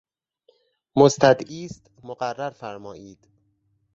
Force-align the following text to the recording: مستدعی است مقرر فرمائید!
مستدعی 0.95 1.65
است 1.65 1.91
مقرر 2.03 2.49
فرمائید! 2.49 3.27